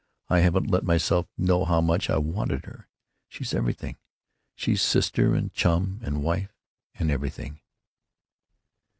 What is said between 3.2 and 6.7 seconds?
She's everything. She's sister and chum and wife